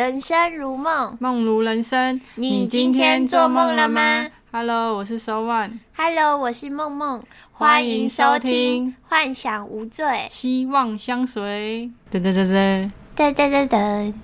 [0.00, 2.18] 人生如梦，梦如人生。
[2.36, 10.06] 你今天做梦了吗？Hello，我是 So One，？Hello，我是梦梦，欢迎收听《幻想无罪》。
[10.30, 11.90] 希望相随。
[12.10, 14.14] 噔噔噔噔，噔噔噔噔，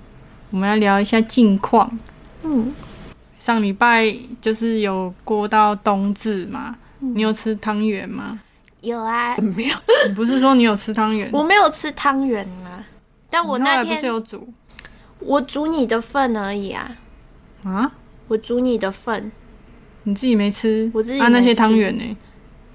[0.49, 1.99] 我们要聊一下近况。
[2.41, 2.73] 嗯，
[3.37, 8.39] 上礼拜就是有过到冬至嘛，嗯你有吃汤圆吗？
[8.81, 9.75] 有啊，没有。
[10.07, 11.29] 你不是说你有吃汤圆？
[11.31, 12.83] 我没有吃汤圆啊，
[13.29, 14.51] 但我那你后来不是天有煮
[15.27, 16.95] 我煮你的份而已啊，
[17.65, 17.91] 啊？
[18.29, 19.29] 我煮你的份。
[20.03, 20.89] 你自己没吃？
[20.93, 22.17] 我自己啊，那些汤圆呢？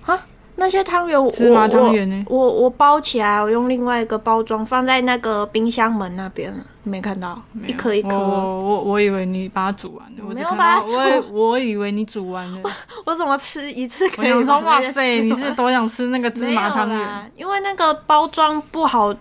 [0.04, 0.26] 啊
[0.56, 7.40] 那些汤圆我，芝麻汤圆呢我我我包起来，我用另外一个包装放在那个冰箱门那边了，你没看到？
[7.66, 8.10] 一颗一颗。
[8.16, 12.60] 我我我以为你把它煮完了，我没有把它煮我以我以为你煮完了。
[13.06, 17.32] 我怎么吃一次可以我想说，哇塞，你是多想吃那个芝麻汤圆？
[17.34, 19.12] 因为那个包装不好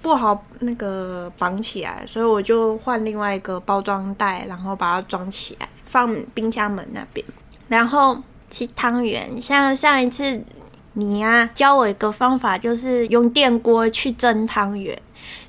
[0.00, 7.24] 不好那个绑起来，所以我就换另外一个包装袋，然后把它装起来，放冰箱门那边。
[7.68, 8.16] 然后
[8.50, 10.42] 吃汤圆，像上一次
[10.94, 14.98] 你啊、教我一个方法，就是用电锅去蒸汤圆。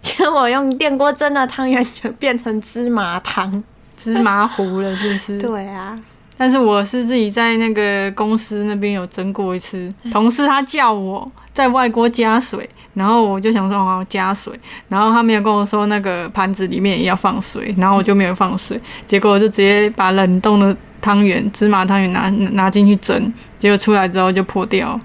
[0.01, 3.63] 结果用电锅蒸的汤圆就变成芝麻汤。
[3.95, 5.37] 芝麻糊了是不是？
[5.41, 5.95] 对啊，
[6.35, 14.53] 但是我是自己在那个公司那边有蒸过一次，同事他叫我在外锅加水，然后我就想说我要加水，
[14.87, 24.99] 然后他没有跟我说那个盘子里面也要放水，然后我就没有放水，结果我就直接把冷冻的汤圆芝麻汤圆拿拿进去蒸，结果出来之后就破掉，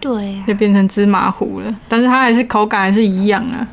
[0.00, 0.44] 对啊。
[0.46, 3.66] 就变成芝麻糊了，但是它还是口感还是一样啊。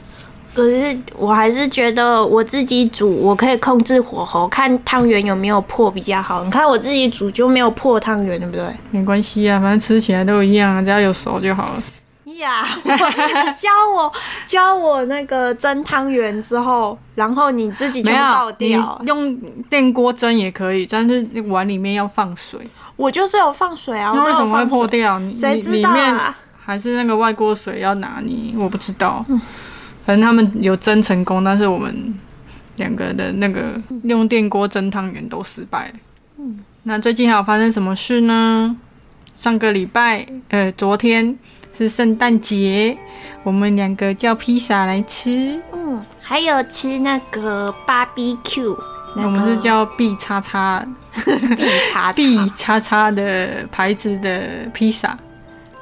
[0.53, 6.43] 可是我还是觉得我自己煮，我可以控制火候，看汤圆有没有破比较好。
[6.43, 8.65] 你看我自己煮就没有破汤圆，对不对？
[8.89, 11.83] 没关系啊，反正吃起来都一样啊，只要有熟就好了。
[12.41, 12.67] 呀、
[13.55, 14.11] 教我
[14.45, 19.01] 教我那个蒸汤圆之后，然后你自己就没倒掉。
[19.05, 19.35] 用
[19.69, 22.59] 电锅蒸也可以，但是碗里面要放水。
[22.97, 24.87] 我就是有放水啊，那为什么会破？
[24.87, 25.19] 掉？
[25.31, 26.37] 谁知道里面啊？
[26.63, 29.25] 还是那个外锅水要拿你，我不知道。
[30.05, 32.13] 反正他们有蒸成功，但是我们
[32.75, 33.61] 两个的那个
[34.03, 35.93] 用电锅蒸汤圆都失败了。
[36.37, 38.75] 嗯那最近还有发生什么事呢？
[39.37, 41.37] 上个礼拜，呃，昨天
[41.77, 42.97] 是圣诞节，
[43.43, 45.61] 我们两个叫披萨来吃。
[45.71, 48.77] 嗯，还有吃那个 barbecue，
[49.15, 54.41] 那个我们是叫 B 叉叉 B 叉 B 叉叉的牌子的
[54.73, 55.17] 披萨。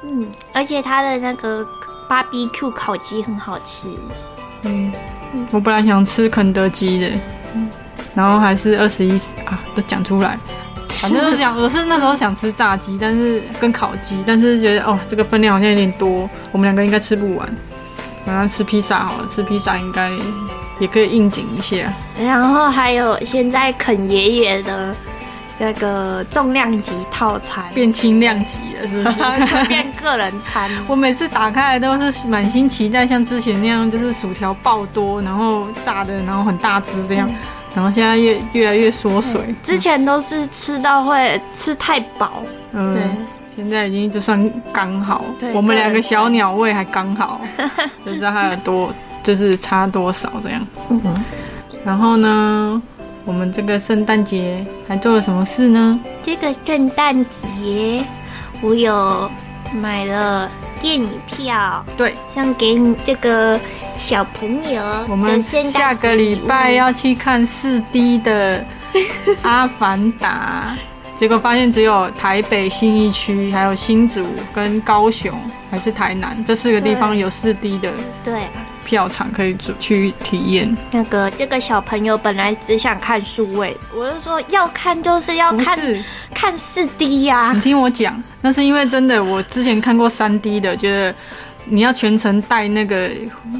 [0.02, 1.66] 嗯，而且它的那个
[2.08, 3.88] barbecue 烤鸡很好吃。
[4.62, 4.92] 嗯，
[5.50, 7.10] 我本来想吃肯德基的，
[8.14, 9.12] 然后还是二十一
[9.44, 10.38] 啊，都讲出来。
[11.00, 17.48] 反正就是讲，我是那时候想吃炸鸡，但是跟烤鸡，但是觉得哦，这个分量好像有点多，我们两个应该吃不完。
[18.26, 20.10] 然后吃披萨好了，吃披萨应该
[20.78, 21.92] 也可以应景一下。
[22.20, 24.94] 然后还有现在肯爷爷的
[25.58, 29.16] 那个重量级套餐，变轻量级了，是不是？
[29.66, 30.70] 变个人餐。
[30.86, 37.28] 我每次打开来都是满心期待，像之前那样，就是薯条爆多，然后炸的，然后很大只这样，
[37.74, 39.54] 然后现在越越来越缩水。
[39.62, 42.42] 之前都是吃到会吃太饱，
[42.72, 43.10] 嗯，对
[43.56, 47.40] 现在已经就算刚好对，我们两个小鸟胃还刚好，
[48.04, 48.92] 就知道它有多
[49.22, 50.66] 就是差多少这样。
[50.88, 51.24] 嗯，
[51.84, 52.80] 然后呢，
[53.24, 56.00] 我们这个圣诞节还做了什么事呢？
[56.22, 58.04] 这个圣诞节
[58.62, 59.30] 我有
[59.74, 63.60] 买了电影票，对，像给你这个
[63.98, 68.58] 小朋友我们下个礼拜要去看四 D 的
[69.42, 70.76] 《阿凡达》，
[71.20, 75.38] 结果发现只有台北信义区、还有新竹跟高雄
[75.70, 77.92] 还是台南这四个地方有四 D 的
[78.24, 78.39] 对。
[78.90, 80.76] 票场可以去去体验。
[80.90, 86.02] 那个这个小朋友本来只想看数位，我就说要看就是要看是，
[86.34, 91.14] 看四 D 呀、你听我讲，那是因为真的，我之前看过三 D 的，觉得
[91.66, 93.08] 你要全程戴那个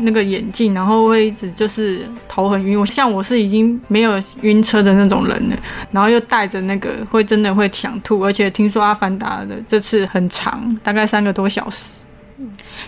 [0.03, 2.81] 那个眼镜，然后会一直就是头很晕。
[2.81, 5.56] 我像我是已经没有晕车的那种人了，
[5.93, 8.19] 然后又戴着那个，会真的会想吐。
[8.25, 12.00] 而且听说《阿凡达》的这次很长，大概三个多小时。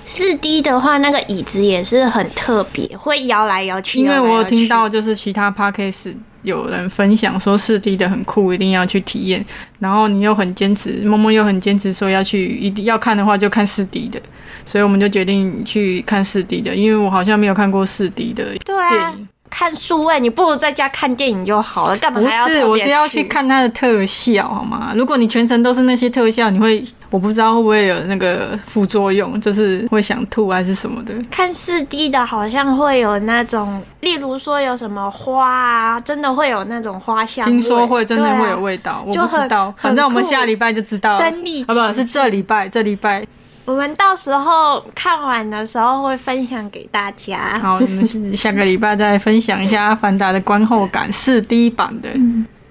[0.04, 3.98] 四 D 的话，那个椅子也是很特别，会摇来摇去。
[3.98, 9.44] 因为我有听到就是其他 p a r k a s 有人分享说四 D 的很酷，一定要去体验。
[9.78, 14.20] 然后你又很坚持，默默又很坚持说要去，一定要看的话就看四 D 的，
[14.66, 19.28] 所以我们就决定去看四 D 的，因为我好像没有看过四 D 的对啊电影。
[19.48, 24.94] 看数位，你不如在家看电影就好了，干嘛不还要不是，我是要去看它的特效，好吗？
[24.96, 31.14] 如果你全程都是那些特效，你会我不知道会不会有那个副作用，就是会想吐还是什么的。
[31.30, 37.52] 看四 D 的，好像会有那种，例如说有什么花啊，真的会有那种花香味。
[37.52, 41.20] 听说会真的会有味道，我不知道，反正我们下礼拜就知道了。
[41.20, 43.24] 身临啊，不其是这礼拜，这礼拜
[43.66, 47.58] 我们到时候看完的时候会分享给大家。
[47.60, 52.08] 好，我们下个礼拜再分享一下《阿凡达》的观后感，四 D 版的。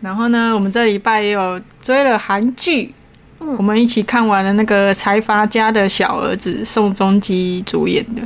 [0.01, 2.91] 然后呢，我们这礼拜也有追了韩剧，
[3.41, 8.21] 嗯我们一起看完了那个财阀家的小儿子宋仲基主演的。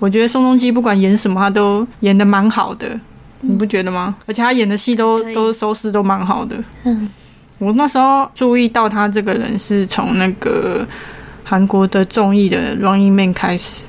[0.00, 2.98] 我觉得宋仲基不管演什么，他都演的蛮好的，
[3.42, 4.16] 你不觉得吗？
[4.26, 6.56] 而且他演的戏都都收视都蛮好的。
[6.84, 7.08] 嗯，
[7.58, 10.86] 我那时候注意到他这个人是从那个
[11.44, 13.86] 韩国的综艺的《Running Man》开始，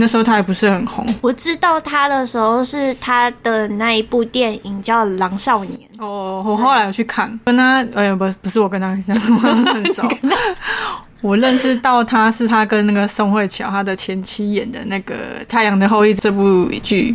[0.00, 1.06] 那时候他还不是很红。
[1.20, 10.02] 我知道他的时候是他的那一部电影叫《狼少年》，哦，我后来有去看，跟他，哎、不，不是我跟他很熟。
[11.20, 15.14] 我认识到他是他跟那个宋慧乔他的前妻演的那个
[15.46, 17.14] 《太阳的后裔》这部剧，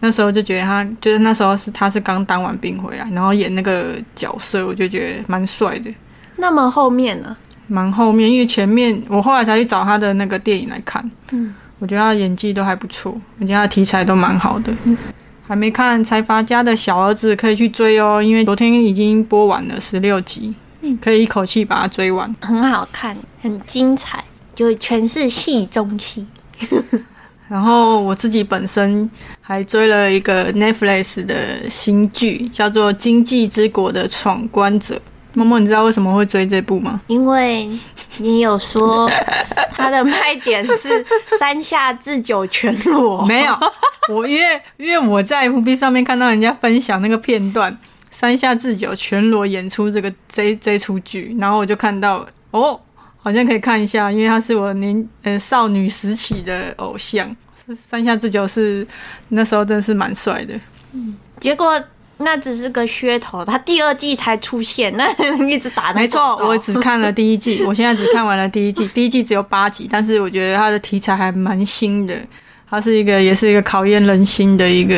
[0.00, 5.94] 那时候就觉得他就是那时候是他是刚当完兵回来，然后演那个角色，我就觉得蛮帅的，
[6.34, 7.36] 那么后面呢？
[7.68, 14.72] 蛮后面，因为前面我后来才去找他的那个电影来看，嗯，我觉得他的演技都还不错，而且他的题材都蛮好的。
[15.46, 20.54] 还没看《财阀家的小儿子》，可以去追哦，因为昨天已经播完了十六集，
[21.00, 22.34] 可以一口气把它追完。
[22.40, 24.22] 很好看，很精彩，
[24.54, 26.26] 就全是戏中戏。
[27.48, 29.10] 然后我自己本身
[29.40, 34.96] 还追了一个 Netflix 的新剧，叫做《经济之国的闯关者》。
[35.38, 37.00] 默默，你知道为什么会追这部吗？
[37.06, 37.70] 因为
[38.18, 39.08] 你有说
[39.72, 41.04] 它的卖点是
[41.38, 43.56] 三下智久全裸， 没有，
[44.08, 47.76] 我因为因为我在 FB 上面看到人家分享那个片段，
[48.10, 52.78] 山下智久全裸演出这个这这出剧，然后我就看到哦，
[53.18, 57.34] 好像可以看一下，因为他是我年呃少女时期的偶像，
[57.66, 58.86] 是山下智久是
[59.28, 60.54] 那时候真的是蛮帅的。
[60.92, 61.80] 嗯结果
[62.18, 65.08] 那只是个噱头，他第二季才出现， 那
[65.48, 72.14] 一直打没错，我只看 了第一季，我现在只看完了第一季，第一季只有八集，但是我觉得它的题材还蛮新的，
[72.68, 74.96] 它是一个也是一个考验人心的一个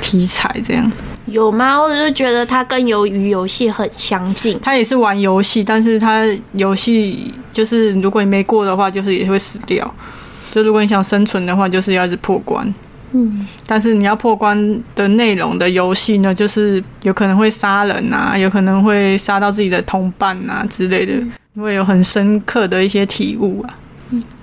[0.00, 0.90] 题材，这样。
[1.26, 1.78] 有吗？
[1.78, 4.58] 我就觉得它跟鱿鱼游戏很相近。
[4.62, 9.94] 它也是玩游戏，但是它游戏就是如果你没过的话，就是也会死掉。
[10.50, 12.74] 就如果你想生存的话，就是要一直破关。
[13.12, 21.14] 嗯，但是你要破关的内容的游戏呢，就是有可能会杀人啊，有可能会杀到自己的同伴啊之类的，
[21.56, 23.74] 会有很深刻的一些体悟啊。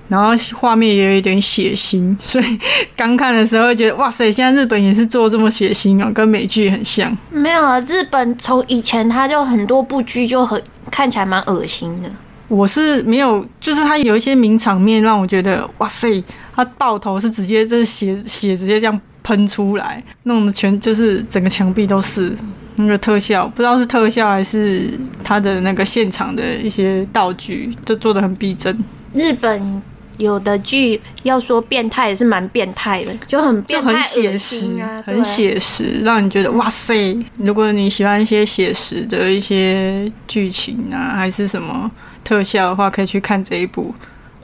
[0.08, 2.58] 然后画面也有一点血腥， 所以
[2.96, 7.16] 刚看的时候会觉得哇塞，现在日本也是做这么血腥哦，跟美剧很像。
[7.30, 10.62] 没有啊，日本从以前它就很多部剧就很
[10.92, 12.08] 看起来蛮恶心的。
[12.48, 16.22] 我是没有，就是它有一些名场面让我觉得哇塞，
[16.54, 22.32] 它爆头是直接就是血血直接这样喷出来，弄得全就是整个墙壁都是
[22.76, 24.90] 那个特效，不知道是特效还是
[25.24, 28.78] 他的那个现场的一些道具，就做的很逼真，
[29.12, 29.82] 日本
[30.18, 37.16] 有的剧要说变态也是蛮变态的，就很就、很写实啊，，很写实，让你觉得哇塞！
[37.38, 41.90] 如果你喜欢一些写实的一些剧情啊，还是什么
[42.26, 43.94] 特效的话，可以去看这一部。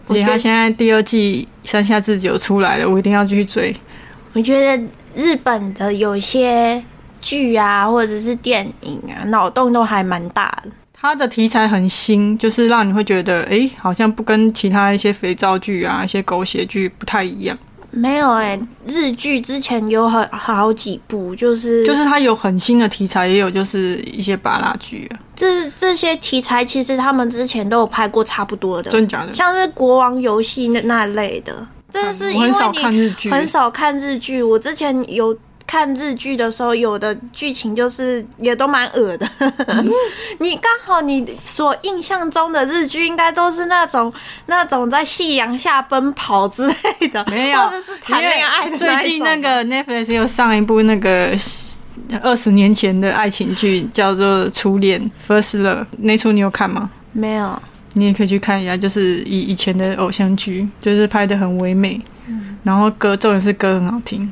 [0.07, 3.75] 而且我觉得它现在第二季山下智久出来了，我一定要继续追。
[4.35, 4.81] 我觉得
[5.17, 6.83] 日本的有些
[7.21, 10.71] 剧啊，或者是电影啊，脑洞都还蛮大的。
[10.93, 17.59] 它的题材很新，就是让你会觉得，诶，好像不跟其他一些肥皂剧啊、一些狗血剧不太一样。
[17.93, 29.33] 没有哎、日剧之前有很好几部，就是就是它有很新的题材，也有就是一些巴拉剧啊，这这些题材，其实他们之前都有拍过差不多的，真假的？
[29.35, 31.67] 像是国王游戏那那类的。
[31.95, 35.37] 但是因为我很少看你日剧，很少看日剧，我之前有
[35.73, 39.27] 看日剧的时候，有的剧情就是也都蛮恶的。
[40.39, 44.13] 你刚好你所印象中的日剧，应该都是那种
[44.45, 51.35] 那种在夕阳下奔跑之类的，没有或者是谈恋爱的最近那个 Netflix 又上一部那个
[52.21, 56.91] 二十年前的爱情剧，叫做《初恋 First Love》，那出你有看吗？
[57.13, 57.63] 没有，
[57.95, 61.99] 你也可以去看一下，就是以以前的偶像剧，就是拍的很唯美，
[62.63, 64.31] 然后歌重点是歌很好听。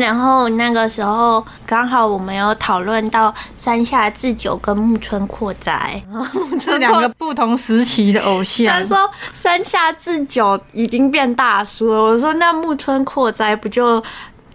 [0.00, 6.02] 然后那个时候刚好我们有讨论到山下智久跟木村拓哉，
[6.58, 8.82] 这两个不同时期的偶像他。
[8.84, 14.02] 说山下智久已经变大叔了，我说那木村拓哉不就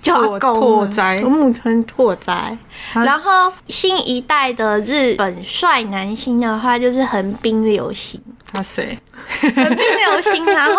[0.02, 2.58] 就阿公了拓哉木村拓哉。
[2.94, 8.20] 然后新一代的日本帅男星的话，就是横滨流星。
[8.54, 8.98] 他谁？
[9.42, 10.74] 横滨流星，然后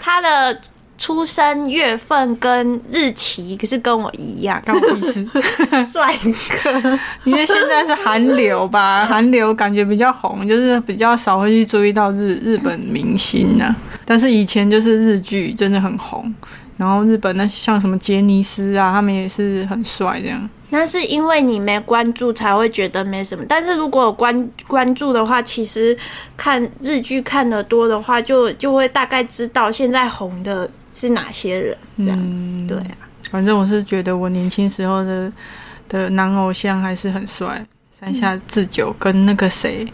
[0.00, 0.60] 他的
[0.98, 5.26] 出生月份跟日期可是跟我一样，干我屁事。
[5.84, 6.14] 帅
[6.62, 6.98] 哥。
[7.24, 13.74] 因为现在是韩流吧， 韩流感觉比较红，就是比较少会去注意到日日本明星呢、
[14.04, 16.32] 但是以前就是日剧真的很红，
[16.76, 20.48] 然后日本那像什么杰尼斯啊，他们也是很帅这样。
[20.70, 25.96] 那是因为你没关注才会觉得没什么，但是如果有关关注的话，其实
[26.36, 31.76] 看日剧看的多的话，就就会大概知道现在红的是哪些人。
[31.98, 32.96] 这样，嗯，对啊，
[33.30, 35.30] 反正我是觉得我年轻时候的
[35.88, 37.64] 的男偶像还是很帅，
[38.00, 39.86] 山下智久跟那个谁，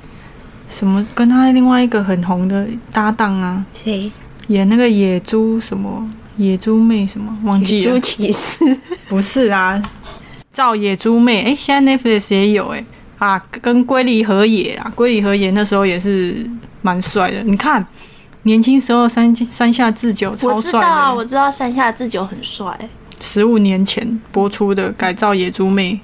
[0.71, 4.11] 什么跟他另外一个很红的搭档啊，谁？
[4.47, 8.65] 演那个野猪什么野猪妹什么忘记了猪，骑士。
[9.11, 9.83] 不是啊，
[10.53, 12.85] 造野猪妹，哎、现在 Netflix 也有哎、
[13.19, 16.49] 啊，跟龟梨和也啊，龟梨和也那时候也是
[16.81, 17.85] 蛮帅的，你看。
[18.45, 22.77] 年轻时候山山下智久超帅知道啊，我知道山下智久很帅。
[23.21, 26.01] 十五年前播出的改造野猪妹，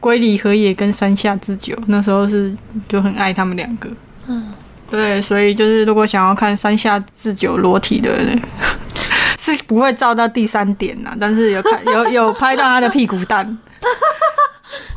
[0.00, 2.56] 龟梨和也跟山下智久，那时候是
[2.88, 3.90] 就很爱他们两个。
[4.26, 4.52] 嗯，
[4.88, 8.40] 对，所以就是如果想要看山下智久裸体的人，
[9.38, 13.58] 是不会照到第三点呐，但是有看有有拍到他的屁股蛋。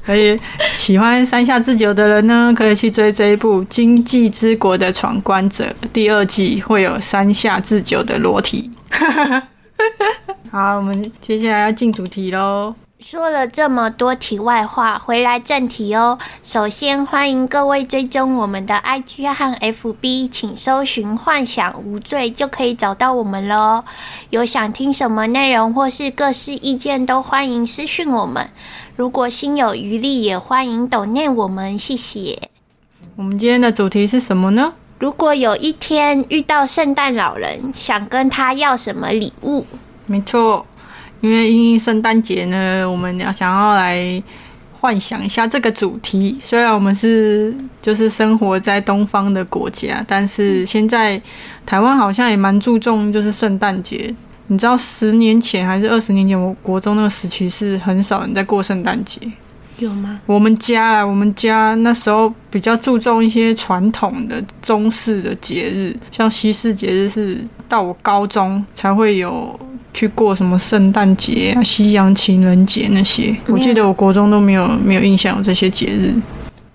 [0.08, 0.40] 所以
[0.78, 8.72] 喜欢山下智久的人呢，可以去追这一部《经济之国的闯关者》第二季，会有山下智久的裸体。
[10.50, 12.74] 好，我们接下来要进主题喽。
[13.00, 16.18] 说了这么多题外话，回来正题哦。
[16.42, 23.84] 首先欢迎各位追踪我们的 IG 和 FB，请搜寻“幻想无罪”就可以找到我们喽。
[24.30, 28.50] 有想听什么内容或是各式意见，都欢迎私讯我们。
[28.98, 32.36] 如果心有余力，也欢迎抖念我们，谢谢。
[33.16, 34.74] 我们今天的主题是什么呢？
[34.98, 39.64] 如果有一天遇到圣诞老人，想跟他要什么礼物？
[40.08, 40.66] 没错，
[41.22, 44.24] 因为因应圣诞节呢，我们要想要来
[44.82, 46.36] 幻想一下这个主题。
[46.42, 51.22] 虽然我们是就是生活在东方的国家，但是现在
[51.68, 54.12] 台湾好像也蛮注重就是圣诞节。
[54.48, 59.20] 你知道十年前还是二十年前，我国中那个时期是很少人在过圣诞节。
[59.78, 60.20] 有吗？
[60.26, 67.40] 我们家啊，我们家那时候比较注重一些传统的中式的节日，像西式节日是
[67.70, 69.60] 到我高中才会有
[69.94, 73.36] 去过什么圣诞节啊、西洋情人节那些。
[73.48, 76.16] 我记得我国中都没有没有印象有这些节日。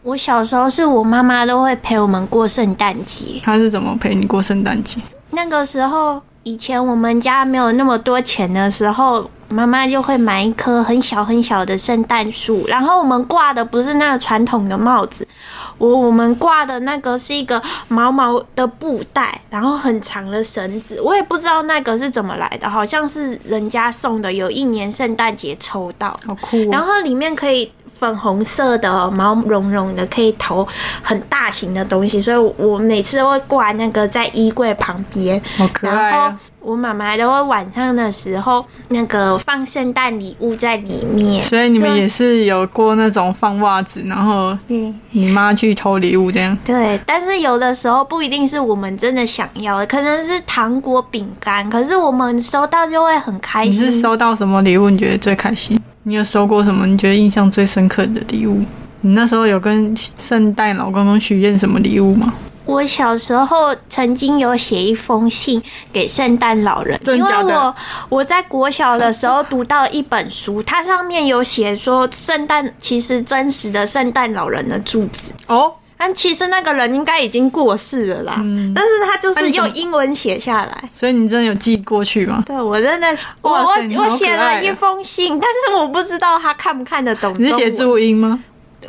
[0.05, 3.41] 我小时候是我妈妈都会陪我们过圣诞节。
[3.43, 5.01] 她是怎么陪你过圣诞节？
[5.31, 15.27] 那个时候，以前我们家没有那么多钱的时候，妈妈就会买一棵很小很小的圣诞树，然后我们挂的不是那个传统的帽子，
[15.83, 26.69] 我我们挂的那个是一个毛毛的布袋，然后很长的绳子，我也不知道那个是怎么来的，好像是人家送的，有一年圣诞节抽到，好酷哦！
[26.71, 30.67] 然后里面可以粉红色的毛茸茸的，可以投
[31.03, 35.43] 很大型的东西，所以我每次都会挂那个在衣柜旁边。
[35.57, 36.41] 好可爱然后啊！
[36.63, 41.43] 我妈妈都会晚上的时候那个放圣诞礼物在里面。
[41.43, 46.57] 所以你们也是有过那种放袜子，然后对你妈去偷礼物这样。
[46.65, 53.73] 对，但是有的时候不一定是我们真的想要的，可能是糖果、饼干，可是我们收到就会很开心。
[53.73, 54.89] 你是收到什么礼物？
[54.89, 55.79] 你觉得最开心？
[56.05, 56.87] 你有收过什么？
[56.87, 58.63] 你觉得印象最深刻的礼物？
[59.01, 62.33] 你那时候有跟圣诞老公公许愿什么礼物吗？
[62.65, 67.75] 我小时候曾经有写一封信给圣诞老人，因为我
[68.09, 78.35] 我在国小的时候读到一本书，它上面有写说圣诞其实真实的圣诞老人的住址，哦，但其实那个人应该已经过世了啦，
[78.75, 80.91] 但是他就是用英文写下来。
[80.93, 82.43] 所以你真的有寄过去吗？
[82.47, 87.35] 对我真的是，我我我写了一封信，但是我不知道他看不看得懂。
[87.39, 87.71] 你是写？
[87.73, 88.43] 注音吗？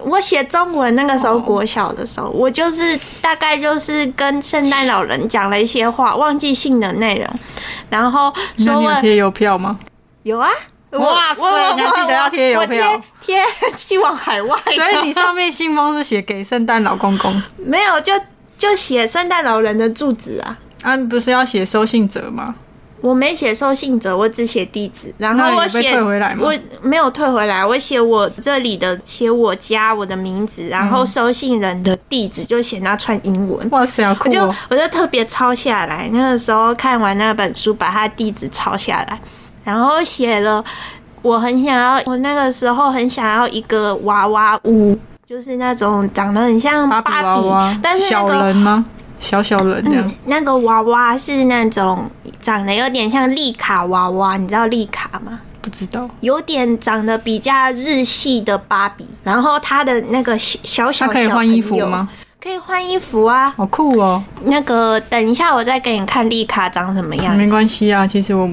[0.03, 7.39] 我写中文，那个时候哦国小的时候，我就是大概就是跟圣诞老人讲了一些话，忘记信的内容，
[7.89, 9.77] 然后说我你贴邮票吗？
[10.23, 10.49] 有啊。
[10.91, 18.13] 哇塞你还记得要贴邮我票贴贴寄往海外，所以你上面信封是写给圣诞老公公， 没有就
[18.59, 20.55] 就写圣诞老人的住址啊。
[20.83, 22.53] 啊，不是要写收信者吗？
[23.03, 33.69] 我没写收信者，我只写地址，然后我写回来吗我没有退回来，我写我这里的，写我家我的名字，然后收信人的地址就写那串英文。
[33.71, 34.55] 哇塞，好我就酷哦！
[34.69, 39.19] 我就特别抄下来，那个时候看完那本书，把他地址抄下来，
[39.65, 40.63] 然后写了
[41.21, 48.85] 我很想要，我那个时候很想要一个娃娃屋，就是那种长得很像芭芭比，娃娃，但是那个人吗？
[49.23, 50.03] 小小人这样。
[50.05, 55.39] 嗯，那个娃娃是那种长得有点像丽卡娃娃，你知道丽卡吗？
[55.61, 62.09] 不知道，有点长得比较日系的芭比，然后它的那个小小小它可以换衣服吗？？
[62.41, 63.49] 可以换衣服啊。
[63.55, 64.21] 好酷哦！
[64.43, 67.49] 那个等一下我再给你看丽卡长什么样没。
[67.49, 68.49] 关系啊，其实我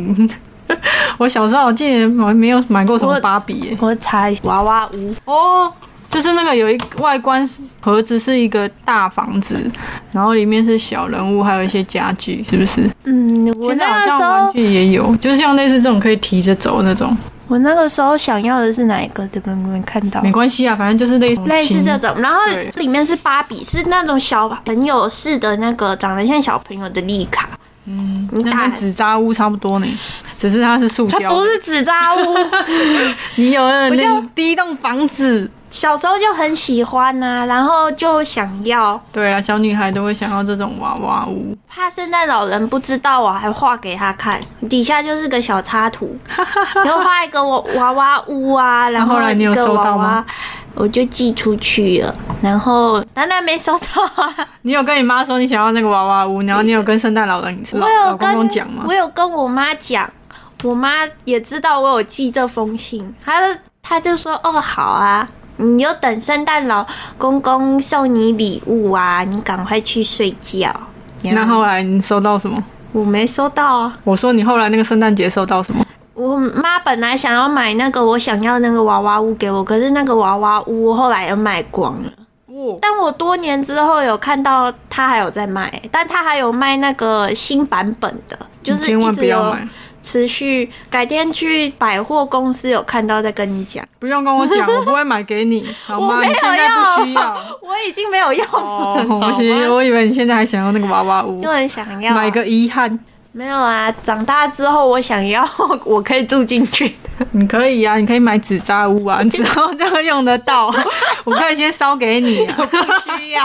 [1.18, 3.76] 我小时候我记得我还没有买过什么芭比耶。
[3.80, 5.72] 我查一下娃娃屋，哦，
[6.10, 9.70] 就是那个有一外观是盒子是一个大房子，
[10.12, 12.90] 然后里面是小人物，还有一些家具，是不是？
[13.04, 19.24] 嗯，我现在好那个时像玩候具也有，就是像类似这种可以提着走那种，我那个时候想要的是哪一个？
[19.28, 19.54] 对不对？
[19.54, 27.48] 你们看到没关系啊，反正就是类似类似这种，然后对里面是芭比，是那种小朋友式的那个长得像小朋友的丽卡。
[27.86, 29.86] 嗯，你跟纸扎屋差不多呢，
[30.38, 31.18] 只是它是塑胶。
[31.18, 32.20] 它不是纸扎屋，
[33.36, 41.56] 你有的我就那第一栋房子，小时候就很喜欢呐、然后就想要，对啊，小女孩都会想要这种娃娃屋。
[41.68, 46.18] 怕圣诞老人不知道，我还画给他看，底下就是个小插图，
[46.84, 50.26] 然后画一个娃娃娃屋啊，然那后来你有一个收到吗娃娃，
[50.74, 52.12] 我就寄出去了，
[52.42, 54.34] 然后楠楠没收到啊。
[54.62, 58.92] 你有跟你妈说你想要那个娃娃屋，然后你有跟圣诞老人老 我有老公讲吗我？
[58.92, 60.10] 有跟我妈讲，
[60.64, 60.90] 我妈
[61.24, 63.40] 也知道我有寄这封信，她
[63.80, 65.28] 她就说哦好啊，
[65.60, 66.86] 你就等圣诞老
[67.16, 70.74] 公公送你礼物啊，你赶快去睡觉。
[71.22, 72.56] 那后来你收到什么？
[72.92, 75.84] 我没收到啊，我说你后来那个圣诞节收到什么？
[76.14, 82.10] 我妈本来想要买那个我想要那个娃娃屋给我，可是那个娃娃屋后来又卖光了。
[82.48, 89.68] 哇，但我多年之后有看到他还有在卖，但他还有卖那个新版本的，就是千万一直有不要买，
[90.02, 90.70] 持续。
[90.90, 93.84] 改天去百货公司有看到再跟你讲。
[93.98, 96.16] 不用跟我讲，我不会买给你， 好吗？
[96.16, 97.32] 我没有你现在不需要。
[97.62, 102.98] 我已经没有用我其实我以为你现在还想要那个娃娃屋就，很想要买个遗憾。
[103.32, 103.92] 没有啊。
[104.02, 105.46] 长大之后我想要，
[105.84, 107.26] 我可以住进去的。
[107.32, 110.74] 你可以啊，你可以买纸扎屋啊， 你之后这样用得到。
[111.24, 112.56] 我可以先烧给你啊。
[112.58, 113.44] 不需要。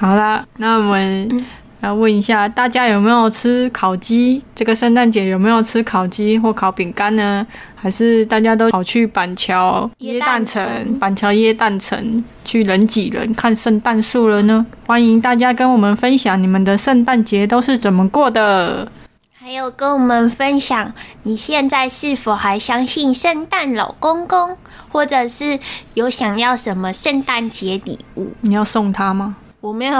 [0.00, 1.46] 好啦，那我们
[1.82, 4.40] 要问一下大家有没有吃烤鸡？
[4.54, 7.44] 这个圣诞节有没有吃烤鸡或烤饼干呢？
[7.74, 10.62] 还是大家都跑去板桥耶诞城、
[11.00, 14.64] 板桥耶诞城去人挤人看圣诞树了呢？
[14.86, 18.86] 欢迎大家跟我们分享你们的圣诞节都是怎么过的。
[19.32, 20.92] 还有跟我们分享，
[21.24, 24.56] 你现在是否还相信圣诞老公公，
[24.92, 25.58] 或者是
[25.94, 28.28] 有想要什么圣诞节礼物？
[28.42, 29.34] 你要送他吗？
[29.62, 29.98] 我没有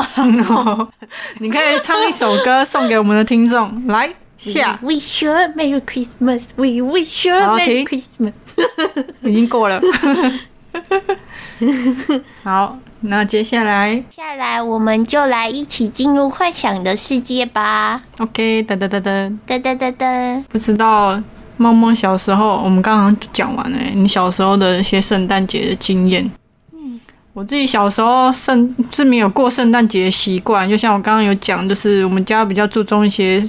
[1.39, 3.87] 你可以唱一首歌送给我们的听众。
[3.87, 6.43] 来下，We wish you a Merry Christmas.
[6.57, 8.33] We wish you a 好 Merry 停 Christmas.
[9.23, 9.81] 已经过了。
[12.43, 19.39] 好，那接下来下来我们就来一起进入幻想的世界吧！，OK，噔噔噔噔。
[19.47, 21.23] 噔噔噔噔，不知道
[21.57, 26.29] 梦梦小时候，我们刚刚讲完了，你小时候的一些圣诞节的经验。
[27.35, 33.43] 我自己小时候圣是没有过圣诞节习惯，就像我刚刚有讲，就是我们家比较注重一些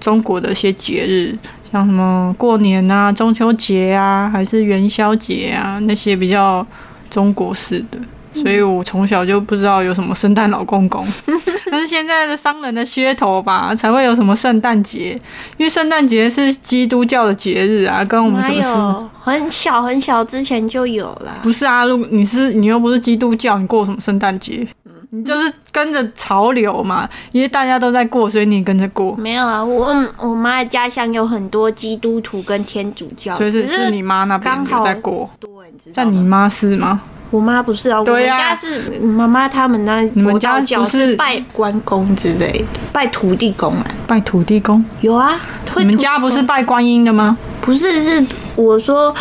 [0.00, 1.38] 中国的一些节日，
[1.70, 6.66] 像什么过年啊、中秋节啊，还是元宵节啊，那些比较
[7.08, 7.98] 中国式的。
[8.34, 11.06] 所以我从小就不知道有什么圣诞老公公，
[11.70, 15.20] 但是现在的商人的噱头吧，才会有什么圣诞节，
[15.56, 18.68] 因为圣诞节是基督教的节日啊，跟我们哪什么事？
[18.68, 21.36] 有很小很小之前就有了？
[21.42, 24.66] 不是啊，如果你是你又不是基督教，你过什么圣诞节？
[25.12, 29.12] 你就是跟着潮流嘛，因为大家都在过，所以你也跟着过。
[29.16, 36.20] 没有啊，我我妈的家乡有很多基督徒跟天主教，所以是是你妈那边在过，对，你知道但你？
[36.22, 37.00] 妈是吗？
[37.30, 44.84] 我妈不是啊，我们家是妈妈他们那佛你们家道教不是是拜关公之类的，拜土地公啊，拜土地公？
[45.00, 45.40] 有啊。
[45.76, 47.38] 你们家不是拜观音的吗？
[47.60, 49.14] 不是是我说，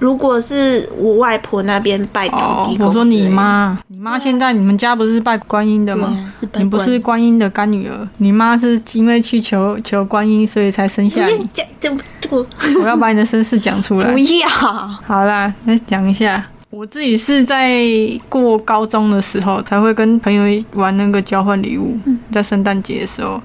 [0.00, 6.12] 如果是我外婆那边拜土哦地，公，我说你，妈，你妈现在你们家不是拜观音的吗？
[6.56, 11.48] 你不是关观音的干女儿，你妈是因为去求求观音，所以才生下你。
[11.78, 11.88] 这
[12.82, 14.18] 我要把你的身世讲出来 不。
[14.18, 17.80] 要，好啦，那讲一下，我自己是在
[18.28, 21.96] 过高中的时候才会跟朋友玩那个交换礼物，
[22.32, 23.40] 在圣诞节的时候。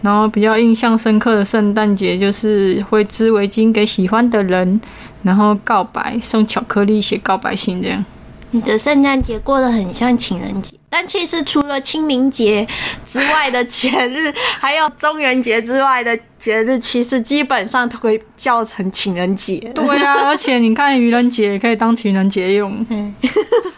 [0.00, 4.80] 然后比较印象深刻的圣诞节就是会织围巾给喜欢的人，
[5.22, 8.04] 然后告白，送巧克力，写告白信这样。
[8.50, 12.66] 你的圣诞节过得很像情人节，但其实除了清明节
[13.06, 19.56] 之外的节日，还有中元节之外的节日，其实基本上都会叫成情人节。
[19.74, 23.14] 对啊， 而且你看愚人节也可以当情人节用，嗯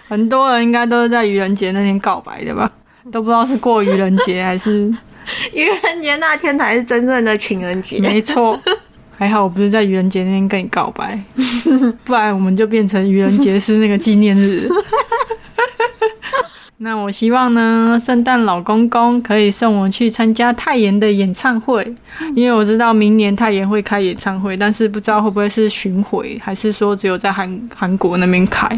[0.08, 2.68] 很多人应该都是在愚人节那天告白的吧？
[3.12, 4.92] 都不知道是过愚人节还是
[5.54, 8.00] 愚人节那天才是真正的情人节。
[8.00, 8.60] 没错。
[9.16, 11.16] 还好我不是在愚人节那天跟你告白，
[12.02, 14.68] 不然我们就变成愚人节是那个纪念日。
[16.84, 21.82] 那我希望呢，圣诞老公公可以送我去参加泰妍的演唱会，
[22.36, 28.68] 因为我知道明年泰妍会开演唱会，但是不知道会不会是巡回，还是说只有在韩韩国那边开。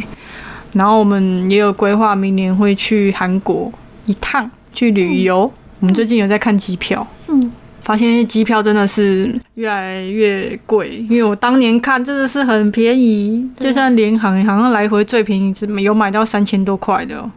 [0.72, 3.72] 然后我们也有规划明年会去韩国
[4.04, 7.50] 一趟去旅游，我们最近有在看机票，嗯，
[7.82, 17.28] 发现机票真的是越来越贵，因为我当年看真的是很便宜，就算联航好像来回最便宜只有买到三千多块的哦。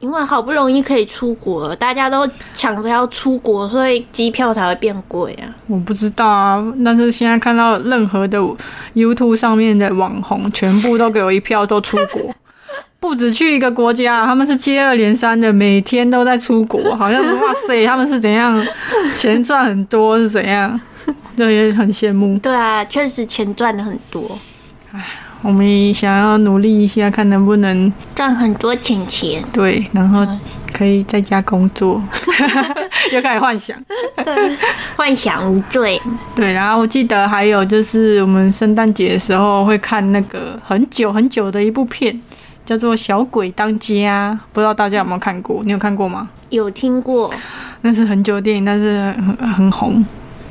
[0.00, 5.54] 因为好不容易可以出国了，大家都抢着要出国，所以机票才会变贵啊。
[5.66, 8.38] 我不知道啊，但是现在看到任何的
[8.94, 12.34] YouTube 上面的网红，全部都给我一票都出国，
[12.98, 18.58] 不止去一个国家，他们是接二连三的，每天都在出国，好像哇塞，他们是怎样
[19.16, 20.80] 钱赚很多是怎样，
[21.36, 22.38] 对，也很羡慕。
[22.38, 24.38] 对啊，确实钱赚的很多，
[25.42, 29.42] 我们想要努力一下，看能不能赚很多钱钱。
[29.52, 30.26] 对，然后
[30.72, 32.02] 可以在家工作，
[33.12, 33.76] 又开始幻想。
[34.22, 34.56] 对，
[34.96, 36.00] 幻想无罪。
[36.34, 42.20] 对，然后我记得还有就是我们圣诞节的时候会看那个很久很久的一部片，
[42.66, 45.62] 叫做《小鬼当家》，不知道大家有没有看过？
[45.64, 46.28] 你有看过吗？
[46.50, 47.32] 有听过，
[47.80, 50.04] 那是很久的电影，但是很很很红。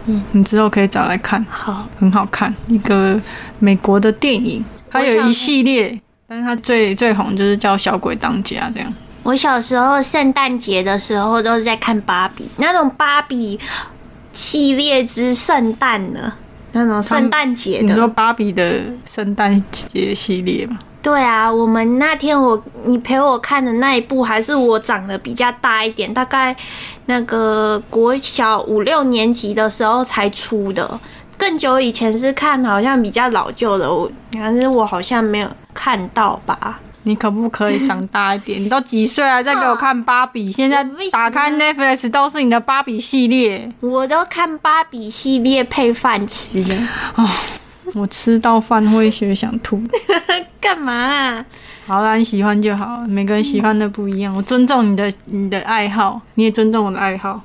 [0.08, 3.20] 嗯，你之后可以找来看，好，很好看，一个
[3.60, 8.94] 美国的电影，它有一系列，但是它最最红就是叫《小鬼当家》这样。
[9.24, 13.60] 我小时候圣诞节的时候都是在看芭比，那种芭比
[14.34, 16.32] 系列之圣诞的，
[16.72, 18.08] 那种圣诞节的你说。
[18.08, 20.80] 芭比的圣诞节系列吗？
[21.02, 26.56] 对啊，我们那天我你陪我看的那一部，还是我长得比较大一点，大概
[27.06, 31.00] 那个国小五六年级的时候才出的。
[31.50, 36.80] 更久以前是看好像比较老旧的，我但是我好像没有看到吧。
[37.02, 38.64] 你可不可以长大一点？
[38.64, 40.52] 你都几岁了，再给我看芭比？
[40.52, 46.76] 现在打开 Netflix 都是你的芭比系列，我都看芭比系列配饭吃的，
[47.96, 49.82] 我吃到饭会学想吐。
[50.62, 51.46] 干嘛啊、
[51.88, 57.42] 好啦，你喜欢就好，每个人喜欢的不一样，我尊重你的你的爱好，你也尊重我的爱好。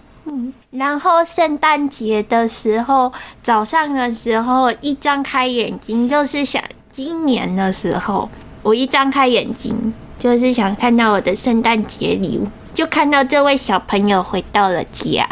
[0.75, 3.13] 然后圣诞节的时候，
[3.45, 6.61] 早上的时候一张开眼睛就是想，
[6.91, 8.29] 今年的时候
[8.61, 15.25] 我一张开眼睛就是想看到我的圣诞节礼物，就看到这位小朋友回到了家，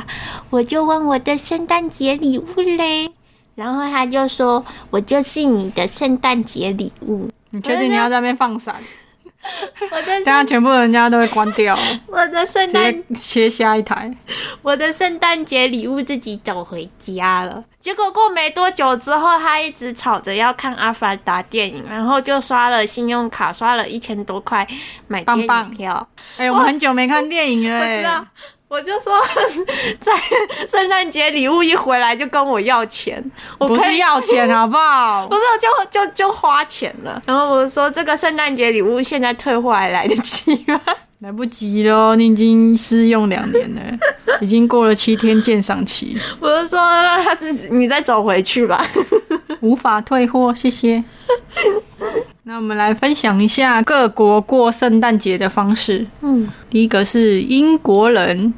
[0.48, 3.10] 我就问我的圣诞节礼物嘞，
[3.56, 8.76] 然后他就说我就是你的圣诞节礼物，你确定你要在那边放闪？
[9.90, 11.76] 我的大家全部人家都会关掉，
[12.06, 14.12] 我的圣直诞接切下一台。
[14.62, 17.64] 我的圣诞节礼物自己走回家了。
[17.80, 24.64] 结果过没多久之后，他一直吵着要看《阿凡达》电影，然后就刷了信用卡，刷了一千多块
[25.08, 26.08] 买电影票。
[26.36, 28.24] 哎、我们很久没看电影了、哎我知道，
[28.72, 29.12] 我就说
[30.00, 30.10] 在
[30.66, 33.22] 圣诞节礼物一回来就跟我要钱，
[33.58, 35.34] 我不是要钱 好不好不？
[35.34, 37.20] 是就就就花钱了。
[37.26, 40.80] 然后我说这个圣诞节礼物现在退货还来得及吗？
[41.20, 43.82] 来不及喽，你已经试用两年了，
[44.40, 48.82] 已经过了七天鉴赏期，我就说让他自己你再走回去吧。
[49.60, 51.04] 无法退货，谢谢。
[52.42, 56.04] 那我们来分享一下各国过圣诞节的方式。
[56.22, 58.52] 嗯，第一个是英国人，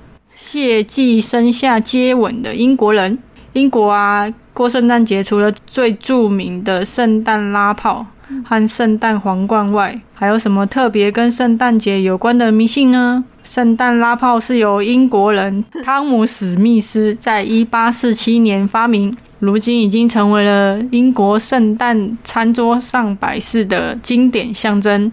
[0.46, 3.18] 谢季生下接吻的英国人。
[3.54, 8.04] 英国啊，过圣诞节除了最著名的圣诞拉炮
[8.44, 13.24] 和圣诞皇冠外，还有什么特别跟圣诞节有关的迷信呢？
[13.42, 25.12] 圣诞拉炮是由英国人汤姆史密斯在一八四七年发明，如今已经成为了英国圣诞餐桌上摆饰的经典象征。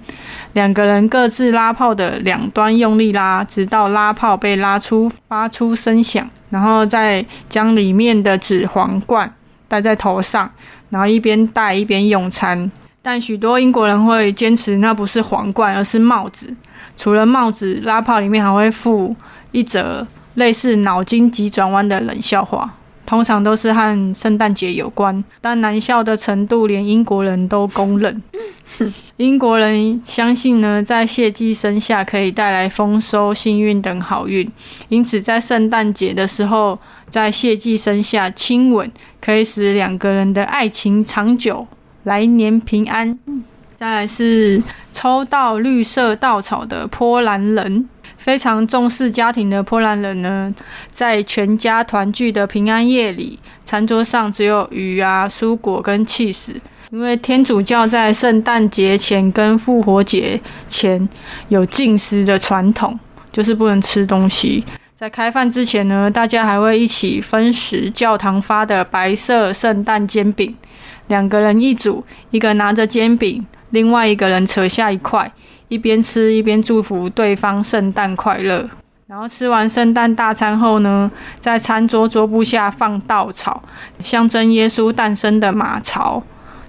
[0.54, 9.34] 两个人各自拉炮的两端用力拉，直到拉炮被拉出发出声响，然后再将里面的纸皇冠
[9.68, 10.50] 戴在头上，
[10.90, 12.72] 然后一边戴一边用餐。
[13.02, 16.56] 但许多英国人会坚持那不是皇冠，而是帽子。
[16.96, 19.14] 除了帽子，拉炮里面还会附
[19.52, 22.74] 一则类似脑筋急转弯的冷笑话，
[23.12, 28.24] 通常都是和圣诞节有关，但难笑的程度连英国人都公认。
[29.18, 34.50] 英国人相信呢，在谢祭生下可以带来丰收、幸运等好运，
[34.88, 41.68] 因此在圣诞节的时候，在谢祭生下亲吻，可以使两个人的爱情长久，
[42.04, 43.20] 来年平安。
[43.76, 47.90] 再来是抽到绿色稻草的波兰人，
[48.22, 50.54] 非常重视家庭的波兰人呢，
[50.92, 56.54] 在全家团聚的平安夜里，餐桌上只有鱼啊、蔬果跟气死。
[56.92, 61.10] 因为天主教在圣诞节前跟复活节前
[61.48, 63.00] 有禁食的传统，
[63.32, 64.64] 就是不能吃东西。
[64.96, 70.56] 在开饭之前呢，大家还会一起分食教堂发的白色圣诞煎饼，
[71.08, 75.32] 两个人一组，一个拿着煎饼，另外一个人扯下一块，
[75.72, 78.70] 一边吃一边祝福对方圣诞快乐。
[79.08, 83.64] 然后吃完圣诞大餐后呢，在餐桌桌布下放稻草，
[84.04, 86.22] 象征耶稣诞生的马槽。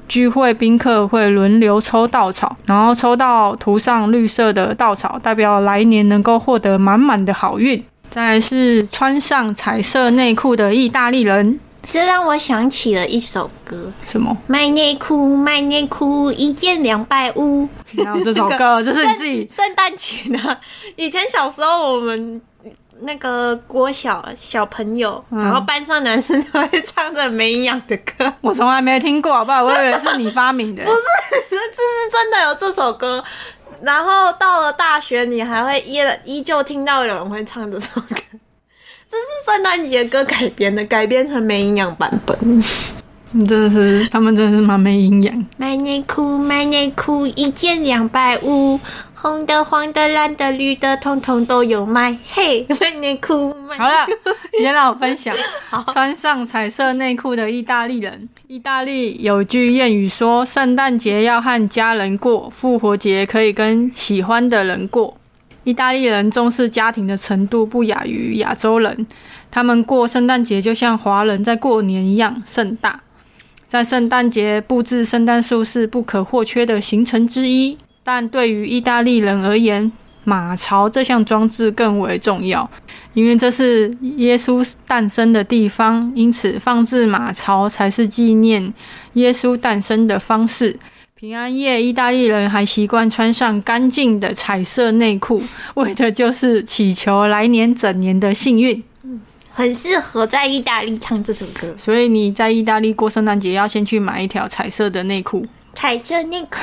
[0.06, 7.82] 聚会宾客会轮流抽稻草，然后抽到涂上绿色的稻草，代表来年能够获得满满的好运。
[8.08, 11.58] 再来是穿上彩色内裤的意大利人，
[11.88, 14.37] 这让我想起了一首歌，什么？
[14.47, 17.68] 卖内裤，卖内裤，一件两百五。
[17.92, 18.83] 哪有这首歌？
[18.83, 20.61] 这是你自己圣诞节的。
[20.97, 22.40] 以前小时候我们。
[23.05, 29.64] 那个郭小小朋友，然后班上男生都会唱着没营养的歌，我从来没听过，好不好？
[29.64, 30.85] 我以为是你发明的。
[30.85, 31.01] 不是，
[31.51, 33.25] 这是真的有这首歌。
[33.81, 38.16] 然后到了大学，你还会依依旧听到有人会唱这首歌。
[39.12, 42.35] 这是圣诞节歌改编的，改编成没营养版本。
[43.33, 45.46] 你真的是，他们真的是蛮没营养。
[45.59, 48.81] 买内裤，买内裤，一件两百五。
[49.14, 52.16] 红的、黄的、蓝的、绿的，通通都有卖。
[52.33, 53.55] 嘿，卖内裤。
[53.77, 54.07] 好了，
[54.59, 55.37] 先让我分享。
[55.92, 58.31] 穿上彩色内裤的意大利人。
[58.46, 65.18] 意大利有句谚语说：“圣诞节要和家人过，复活节可以跟喜欢的人过。”
[65.64, 69.07] 意大利人重视家庭的程度不亚于亚洲人。
[69.51, 73.01] 他们过圣诞节就像华人在过年一样盛大。
[73.68, 77.79] 在圣诞节布置圣诞树是不可或缺的行程之一。
[78.05, 79.90] 但对于意大利人而言，
[80.25, 82.68] 马槽这项装置更为重要，
[83.14, 88.72] 因为这是耶稣诞生的地方，因此放置马槽才是纪念
[89.14, 90.77] 耶稣诞生的方式。
[91.22, 95.40] 平安夜，意大利人还习惯穿上干净的彩色内裤，
[95.74, 98.82] 为的就是祈求来年整年的幸运。
[99.04, 101.72] 嗯，很适合在意大利唱这首歌。
[101.78, 105.46] 所以你在意大利过圣诞节，要先去买一条彩色的内裤。
[105.74, 106.58] 彩色内裤，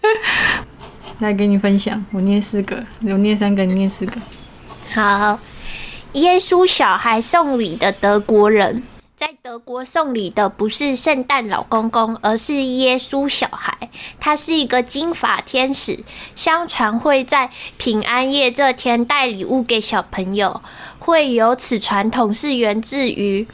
[1.20, 2.02] 来给你分享。
[2.12, 4.18] 我念四个，我念三个，你念四个。
[4.94, 5.38] 好，
[6.14, 8.82] 耶稣小孩送礼的德国人，
[9.16, 13.74] 在德国送礼的不是圣诞老公公，而是耶稣小孩。
[14.20, 16.00] 他是一个金发天使，
[16.34, 20.60] 相传会在平安夜这天带礼物给小朋友。
[20.98, 23.48] 会有此传统是源自于。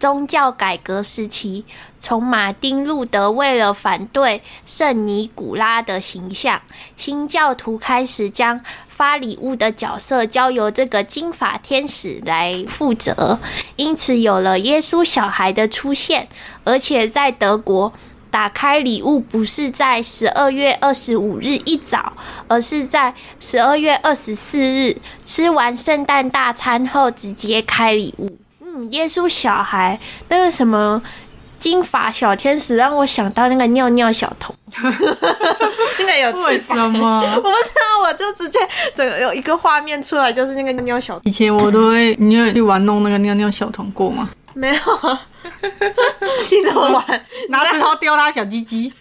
[0.00, 1.66] 宗教改革时期，
[2.00, 6.62] 从马丁路德为了反对圣尼古拉的形象，
[6.96, 13.38] 新教徒开始将发礼物的角色交由这个金发天使来负责，
[13.76, 16.26] 因此有了耶稣小孩的出现。
[16.64, 17.92] 而且在德国，
[18.30, 22.14] 打开礼物不是在十二月二十五日一早，
[22.48, 28.38] 而是在十二月二十四日吃完圣诞大餐后直接开礼物。
[28.90, 31.00] 耶稣小孩那个什么
[31.58, 34.54] 金发小天使，让我想到那个尿尿小童，
[35.98, 37.20] 那个有为什么？
[37.20, 38.58] 我不知道，我就直接
[38.94, 41.20] 整个有一个画面出来，就是那个尿尿小。
[41.24, 44.30] 以前我都会，你有去玩弄那个尿尿小童过吗？
[44.52, 44.74] 没有
[45.08, 45.20] 啊，
[46.50, 47.24] 你怎么玩？
[47.50, 48.92] 拿石头丢他小鸡鸡，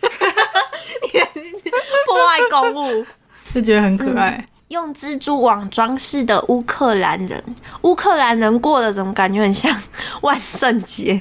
[2.05, 3.05] 破坏公物，
[3.53, 4.45] 就觉得很可爱。
[4.69, 7.43] 用蜘蛛网装饰的乌克兰人，
[7.82, 9.75] 乌克兰人过的怎么感觉很像
[10.21, 11.19] 万圣节？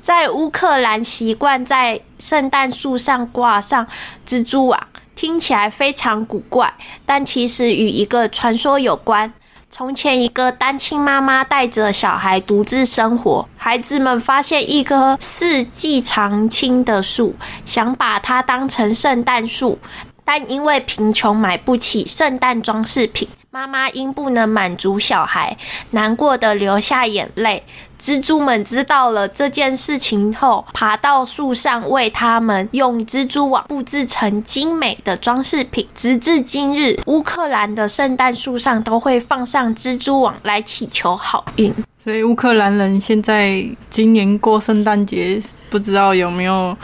[0.00, 3.86] 在乌克兰习惯在圣诞树上挂上
[4.26, 4.80] 蜘蛛网，
[5.14, 6.72] 听起来非常古怪，
[7.04, 9.30] 但其实与一个传说有关。
[9.70, 17.34] 从前，一个单亲妈妈带着小孩独自生活，孩子们发现一棵四季常青的树，
[17.66, 19.78] 想把它当成圣诞树。
[20.28, 25.56] 但因为贫穷买不起圣诞装饰品，妈妈因不能满足小孩，
[25.92, 27.64] 难过的流下眼泪。
[27.98, 35.88] 蜘蛛们知道了这件事情后，爬到树上为他们用蜘蛛网布置成精美的装饰品。
[35.94, 41.74] 直至今日，乌克兰的圣诞树上都会放上蜘蛛网来祈求好运。
[42.02, 46.74] 所以乌克兰人现在今年过圣诞节，不知道有没有，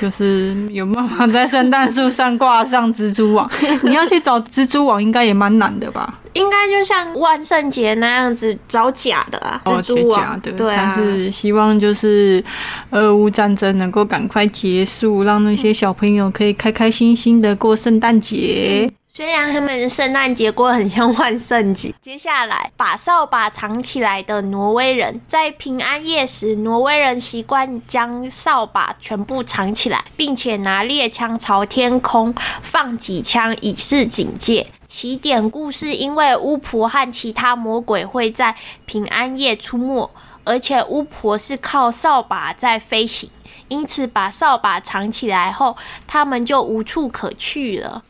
[0.00, 3.48] 就是有办法在圣诞树上挂上蜘蛛网。
[3.84, 6.18] 你要去找蜘蛛网，应该也蛮难的吧？
[6.34, 10.40] 应该就像万圣节那样子找假的啊，蜘蛛网。
[10.40, 10.92] 对啊。
[10.94, 12.42] 但是希望就是
[12.90, 18.90] 俄乌战争能够赶快结束，让那些小朋友可以开开心心的过圣诞节。
[19.16, 34.66] 虽然他们圣诞节过很像万圣节， 接下来把扫把藏起来的挪威人，在平安夜时，挪威人习惯将扫把全部藏起来，并且拿猎枪朝天空放几枪以示警戒。
[34.88, 40.10] 起点故事因为巫婆和其他魔鬼会在平安夜出没，
[40.42, 43.30] 而且巫婆是靠扫把在飞行，
[43.68, 45.76] 因此把扫把藏起来后，
[46.08, 48.02] 他们就无处可去了。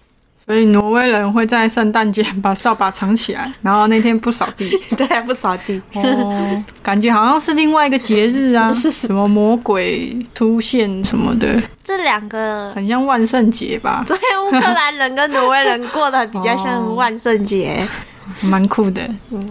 [0.46, 4.68] 所以挪威人会在圣诞节把扫把藏起来，然后那天不扫地。
[4.96, 5.80] 对，不扫地。
[5.94, 14.04] 哦，感觉好像是另外一个节日啊， 什么魔鬼出现什么的，这两个很像万圣节吧？
[14.06, 17.86] 对，乌克兰人跟挪威人过得比较像万圣节，
[18.42, 19.02] 蛮酷的。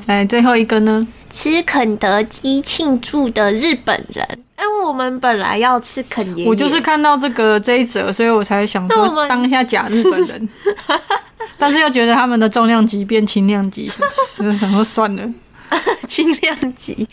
[0.06, 1.01] 在最后一个呢，
[1.32, 4.27] 吃肯德基庆祝的日本人。
[4.59, 10.49] 因为我们本来要吃肯爷爷，我就是看到这个这一则，所以我才想说当一下假日本人，
[11.57, 13.89] 但是又觉得他们的重量级变轻量级，
[14.59, 15.23] 想说算了。
[16.07, 17.07] 轻量级。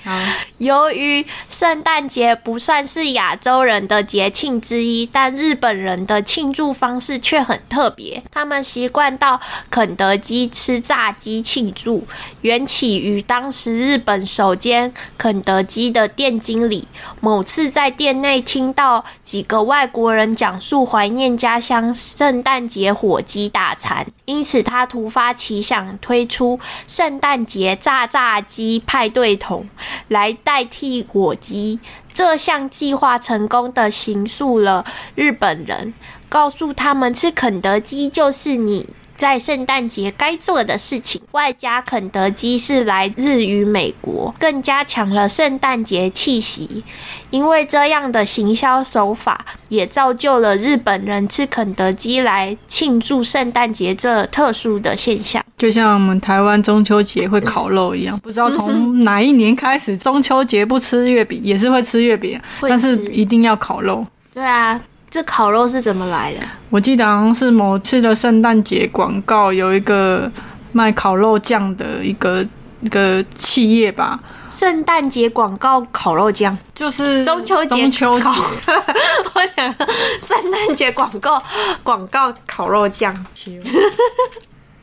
[0.58, 8.22] 由于圣诞节不算是亚洲人的节庆之一，但日本人的庆祝方式却很特别。
[8.30, 12.06] 他们习惯到肯德基吃炸鸡庆祝，
[12.42, 16.86] 缘起于当时日本首间肯德基的店经理
[17.20, 28.40] 某次在店内听到几个外国人讲述怀念家乡圣诞节火鸡大餐，因此他突发奇想推出圣诞节炸炸。
[28.50, 29.64] 鸡派对桶
[30.08, 31.78] 来代替火鸡，
[32.12, 34.84] 这项计划成功的形塑了
[35.14, 35.94] 日本人，
[36.28, 38.88] 告诉他们吃肯德基就是你。
[39.20, 46.82] 在圣诞节该做的事情，外加肯德基是来自于美国，更加强了圣诞节气息。
[47.28, 55.44] 因为这样的行销手法，也造就了日本人吃肯德基来庆祝圣诞节这特殊的现象。
[55.58, 64.02] 就像我们台湾中秋节会烤肉一样，不知道从哪一年开始，中秋节不吃月饼也是会吃月饼，但是一定要烤肉。
[64.32, 64.80] 对啊。
[65.10, 66.40] 这烤肉是怎么来的？
[66.70, 70.30] 我记得好像是某次的圣诞节广告，有一个
[70.72, 72.46] 卖烤肉酱的一个
[72.80, 74.20] 一个企业吧。
[74.50, 78.26] 圣诞节广告烤肉酱就是中秋节中秋节。
[79.34, 79.74] 我想
[80.20, 81.42] 圣诞节广告
[81.82, 83.14] 广告烤肉酱。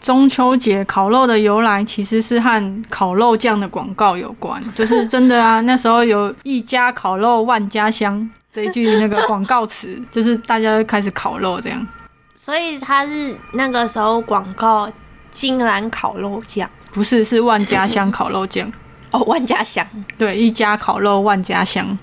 [0.01, 5.59] 中秋节烤肉的由来其实是和烤肉酱的广告有关，就是真的啊。
[5.61, 8.29] 那时候有一家烤肉万家香。
[8.57, 11.87] 这一句那个广告词 就是大家开始烤肉这样，
[12.33, 14.91] 所以他是那个时候广告
[15.29, 18.67] 金兰烤肉酱，不是是万家香烤肉酱。
[19.11, 19.85] 哦，万家香。
[20.17, 21.95] 对一家烤肉万家香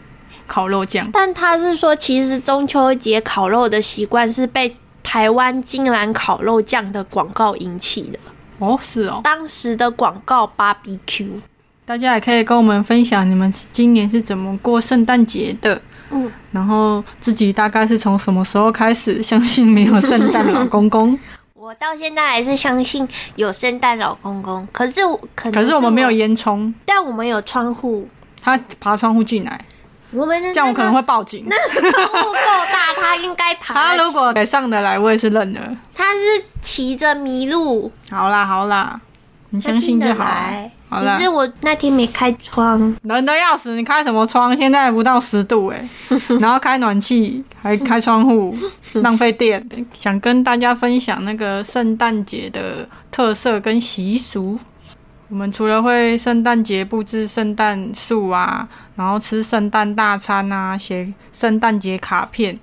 [0.46, 8.18] 烤肉酱，但他是说其实中秋节烤肉的习惯是被台湾金兰烤肉酱的广告引起的
[8.60, 11.40] 哦，是哦，当时的广告 BBQ，
[11.84, 15.82] 大家也可以跟我们分享你们今年是怎么过圣诞节的。
[16.10, 21.18] 嗯，然后自己大概是从什么时候开始相信没有圣诞老公公？
[21.54, 25.00] 我到现在还是相信有圣诞老公公，可是
[25.34, 28.06] 可可是我们没有烟囱，但我们有窗户，
[28.42, 29.58] 他爬窗户进来，
[30.10, 31.46] 我们这样我可能会报警。
[31.48, 32.32] 那个窗户够
[32.70, 33.72] 大，他应该爬。
[33.72, 35.60] 他如果上得来，我也是认的。
[35.94, 37.90] 他是骑着麋鹿。
[38.10, 39.00] 好啦好啦，
[39.54, 40.26] 你相信就好。
[40.98, 43.76] 只是我那天没开窗，冷的要死。
[43.76, 44.56] 你开什么窗？
[44.56, 45.88] 现在不到十度哎，
[46.40, 48.54] 然后开暖气还开窗户，
[48.94, 49.64] 浪费电。
[49.92, 54.58] 想跟大家分享那个圣诞节的特色跟习俗。
[55.28, 62.56] 我们除了会圣诞节布置圣诞树啊，然后吃圣诞大餐啊，写圣诞节卡片，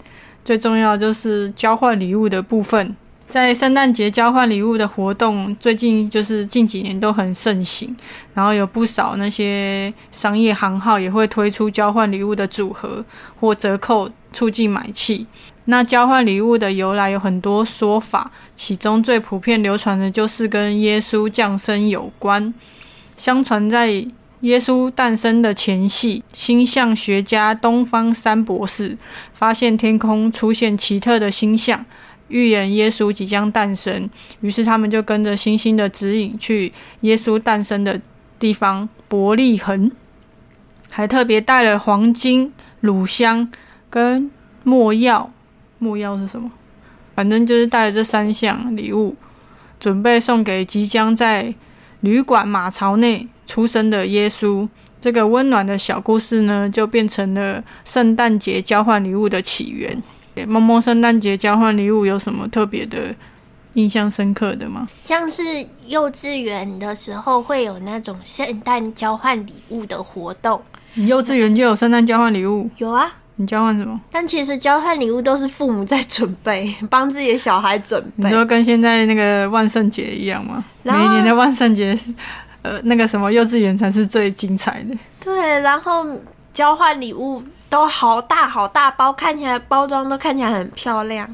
[0.45, 2.95] 最重要就是交换礼物的部分。
[3.32, 7.96] 在圣诞节交换礼物的活动，最近就是近几年都很盛行，
[8.34, 13.04] 然后有不少那些商业行号也会推出交换礼物的组合
[13.39, 15.26] 或折扣，促进买气。
[15.66, 22.53] 那交换礼物的由来有很多说法，其中最普遍流传的就是跟耶稣降生有关。
[23.16, 24.05] 相传在
[24.41, 28.97] 耶稣诞生的前夕，星象学家东方三博士
[29.34, 31.86] 发现天空出现奇特的星象。
[32.32, 34.09] 预言耶稣即将诞生，
[34.39, 36.71] 于是他们就跟着星星的指引去
[37.01, 37.99] 耶稣诞生的
[38.39, 39.91] 地方伯利恒，
[40.89, 43.51] 还特别带了黄金、乳香
[43.89, 44.32] 跟
[44.63, 45.32] 墨药。
[45.77, 46.51] 墨药是什么？
[47.15, 49.15] 反正就是带了这三项礼物，
[49.79, 51.53] 准备送给即将在
[51.99, 54.67] 旅馆马槽内出生的耶稣。
[54.99, 60.01] 这个温暖的小故事呢，就变成了圣诞节交换礼物的起源。
[60.47, 63.13] 萌萌圣诞节交换礼物有什么特别的
[63.73, 64.88] 印象深刻的吗？
[65.03, 65.41] 像是
[65.88, 70.61] 幼稚园的时候会有那种圣诞交换礼物的活动，
[70.95, 73.13] 你幼稚园就有圣诞交换礼物， 有啊。
[73.38, 73.99] 你交换什么？
[74.11, 78.25] 但其实交换礼物都是父母在准备，帮自己的小孩准备。
[78.25, 80.63] 你说跟现在那个万圣节一样吗？
[80.84, 82.13] 每年的万圣节是，
[82.61, 84.95] 呃，那个什么幼稚园才是最精彩的。
[85.19, 86.05] 对，然后
[86.53, 87.41] 交换礼物
[87.72, 91.28] 都好大好大包，看起来包装都看起来很漂亮。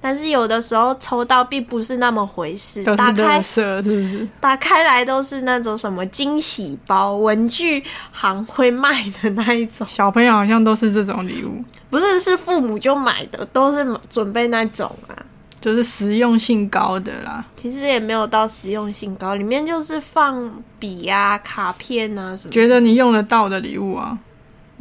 [0.00, 4.28] 但是有的时候抽到并不是那么回事，打开色，是不是？
[4.40, 15.14] 打开来都是那种什么惊喜包，文具行会卖的那一种，小朋友好像都是这种礼物，不是是父母就买的，都是准备那种啊。
[15.60, 17.44] 就是实用性高的啦。
[17.54, 22.50] 其实也没有到实用性高，里面就是放笔啊、卡片啊什么。
[22.50, 24.18] 觉得你用得到的礼物啊，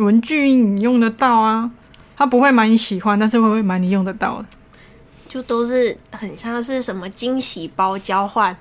[0.03, 1.69] 文具你用得到啊，
[2.15, 4.45] 他不会买你喜欢，但是会会买你用得到的。
[5.27, 8.53] 就都是很像是什么惊喜包交换，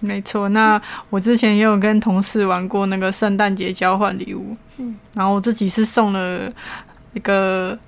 [0.00, 0.80] 没错，那
[1.10, 6.50] 我之前也有跟同事玩过那个圣诞节交换礼物，嗯，然后我自己是送了
[7.12, 7.78] 一个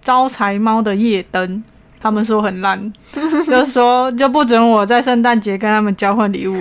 [0.00, 1.62] 招财猫的夜灯，
[2.00, 2.90] 他们说很烂，
[3.46, 6.58] 就说就不准我在圣诞节跟他们交换礼物。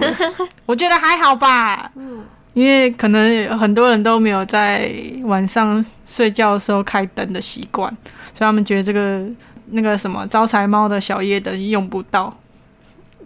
[0.66, 4.92] 我觉得还好吧，嗯，因为可能很多人都没有在
[5.24, 7.90] 晚上睡觉的时候开灯的习惯，
[8.34, 9.24] 所以他们觉得这个
[9.72, 12.36] 那个什么招财猫的小夜灯用不到。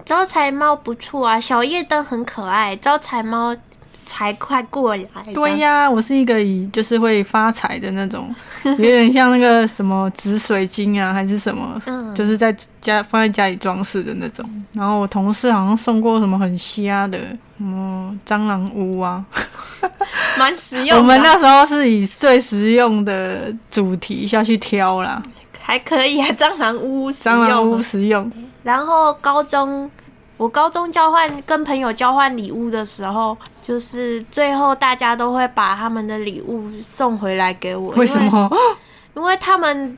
[0.06, 3.54] 招财猫不错啊，小夜灯很可爱，招财猫
[4.08, 5.04] 才快过来。
[5.34, 8.34] 对呀、我是一个以就是会发财的那种，
[8.64, 14.44] 有点像那个什么紫水晶啊，还是什么，嗯，就是在家放在家里装饰的那种。
[14.72, 17.20] 然后我同事好像送过什么很瞎的，
[17.58, 19.24] 什么蟑螂屋啊。
[20.40, 20.98] 蛮实用的。
[20.98, 25.22] 我们那时候是以最实用的主题下去挑啦，
[25.62, 28.32] 还可以啊，蟑螂屋蟑螂屋实用。
[28.64, 29.90] 然后高中，
[30.38, 33.36] 我高中交换跟朋友交换礼物的时候，
[33.68, 37.92] 就是最后大家都会把他们的礼物送回来给我。
[37.96, 38.20] 为什？
[38.22, 38.50] 么？
[39.16, 39.98] 因为他们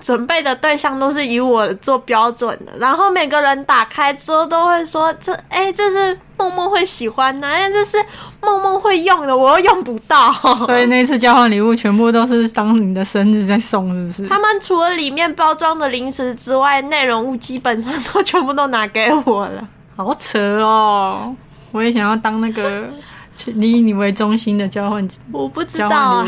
[0.00, 7.96] 准备的对象都是以我做标准的，然后每个人打开之后都会说：“这哎、这是梦梦会喜欢的，但，这是
[8.40, 10.32] 梦梦会用的，我又用不到。”
[10.64, 14.28] 所以那次交换礼物全部都是当你的生日在送，是不是？
[14.28, 19.68] 他们除了里面包装的零食之外，内容物基本上都全部都拿给我了。
[19.96, 21.34] 好扯哦！
[21.72, 22.88] 我也想要当那个
[23.46, 26.24] 以你为中心的交换我不知道。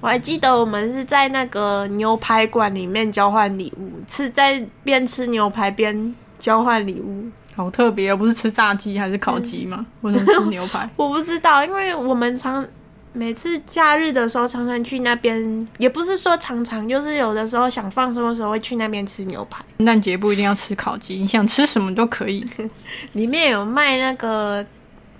[0.00, 7.26] 我还记得我们是在那个牛排馆里面交换礼物，吃在边吃牛排边交换礼物。
[7.54, 9.84] 好特别哦，不是吃炸鸡还是烤鸡吗？
[10.00, 10.88] 或者吃牛排？
[10.96, 12.66] 我不知道，因为我们常
[13.12, 19.62] 每次假日的时候常常去那边，也不是说常常，就是有的时候想放松的时候会去那边吃牛排。
[19.76, 22.42] 圣诞节不一定要吃烤鸡，你想吃什么都可以。
[23.12, 24.64] 里面有卖那个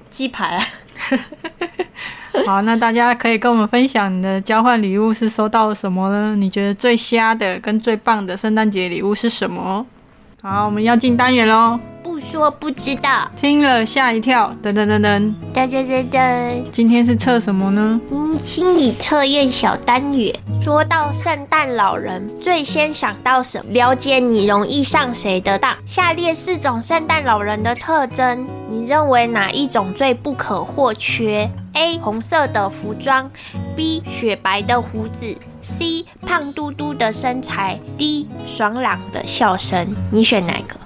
[0.09, 0.67] 鸡排啊，
[2.47, 6.35] 好，那大家可以跟我们分享你的交换礼物是收到了什么呢？
[6.35, 9.87] 你觉得最瞎的跟最棒的圣诞节礼物是什么？
[10.45, 11.79] 好，我们要进单元喽。
[12.03, 13.31] 不说不知道。
[13.37, 16.63] 听了吓一跳，噔噔噔噔，噔噔噔噔。
[16.73, 18.01] 今天是测什么呢？
[18.11, 20.35] 嗯，心理测验小单元。
[20.61, 23.71] 说到圣诞老人，最先想到什么？
[23.73, 25.77] 了解你容易上谁的当。
[25.87, 31.99] 下列四种圣诞老人的特征，你认为哪一种最不可或缺？A.
[31.99, 33.31] 红色的服装
[33.77, 34.03] ，B.
[34.11, 36.05] 雪白的胡子，C.
[36.27, 38.29] 胖嘟嘟的身材，D.
[38.47, 39.95] 爽朗的笑声。
[40.11, 40.77] 你选哪个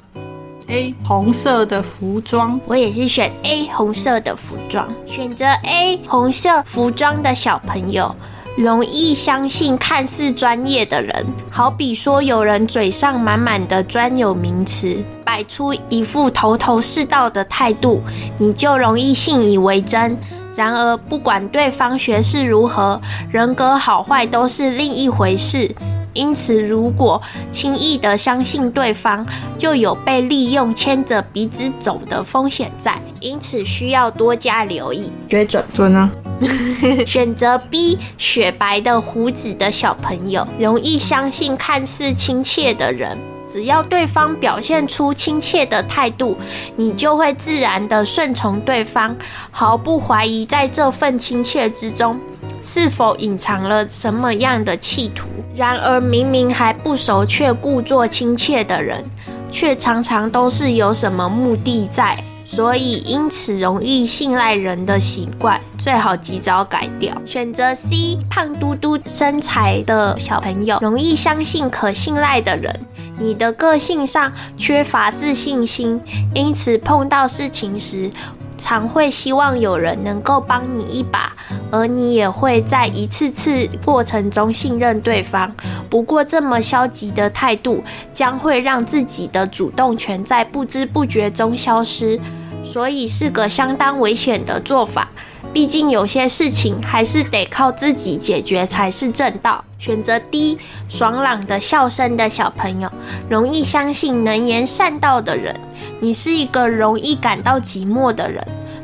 [0.68, 4.88] ？A 红色的服装，我也是选 A 红色的服装。
[5.06, 8.14] 选择 A 红色服装的小朋友，
[8.56, 18.02] 容易相信看似专业的人，好比说有人嘴上满满的专有名词，摆出一副头头是道的态度，
[18.38, 20.16] 你就容易信以为真。
[20.56, 23.00] 然而，不管对方学识如何，
[23.30, 25.70] 人格好坏都是另一回事。
[26.14, 29.26] 因此，如果轻易的相信对方，
[29.58, 35.12] 就有被利用、牵着鼻子走的风险在，因此需要多加留意。
[35.28, 35.62] 绝准。
[35.74, 36.10] 准啊！
[37.06, 43.18] 选择 B，雪白的胡子的小朋友，容易相信看似亲切的人。
[43.46, 46.36] 只要对方表现出亲切的态度，
[46.76, 49.16] 你就会自然的顺从对方，
[49.50, 52.18] 毫不怀疑在这份亲切之中
[52.62, 55.28] 是否隐藏了什么样的企图。
[55.54, 59.04] 然而，明明还不熟却故作亲切的人，
[59.50, 62.18] 却常常都是有什么目的在。
[62.46, 67.12] 所以因此容易信赖人的习惯，最好及早改掉。
[67.26, 72.72] 选择 C，胖嘟嘟身材的小朋友容易相信可信赖的人。
[73.18, 75.98] 你的个性上缺乏自信心，
[76.34, 78.10] 因此碰到事情时，
[78.58, 81.32] 常会希望有人能够帮你一把，
[81.70, 85.54] 而你也会在一次次过程中信任对方。
[85.88, 87.82] 不过，这么消极的态度
[88.12, 92.18] 将会让自己的主动权在不知不觉中消失，
[92.64, 95.08] 所以是个相当危险的做法。
[95.52, 99.64] 毕竟有些事情还是得靠自己解决才是正道。
[99.78, 102.90] 选择 D，爽朗的笑声的小朋友，
[103.30, 105.58] 容易相信能言善道的人。
[106.06, 108.40] 你是一个容易感到寂寞的人，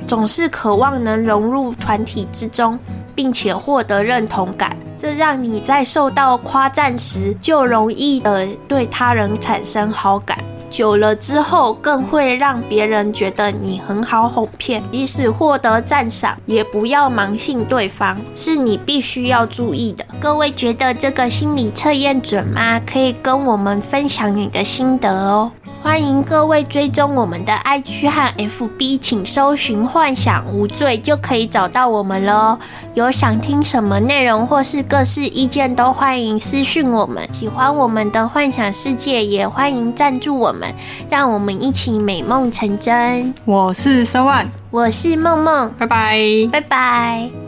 [0.09, 2.77] 总是渴望能融入团体之中，
[3.15, 4.77] 并且获得认同感。
[4.99, 10.37] 这让你在受到夸赞时，就容易的对他人产生好感。
[10.69, 14.83] 久了之后，更会让别人觉得你很好哄骗。
[14.91, 20.05] 即使获得赞赏，也不要盲信对方，是你必须要注意的。
[20.19, 22.81] 各位觉得这个心理测验准吗？
[22.85, 25.53] 可以跟我们分享你的心得哦。
[25.83, 32.57] 欢迎各位追踪我们的 IG 和 FB，请搜寻“幻想无罪”就可以找到我们喽。
[32.95, 37.29] 有想听什么内容或是各式意见，都欢迎私讯我们。
[37.33, 40.73] 喜欢我们的幻想世界，也欢迎赞助我们，
[41.11, 43.35] 让我们一起美梦成真。
[43.45, 47.42] 我是 So One，我是梦梦，拜拜，拜拜。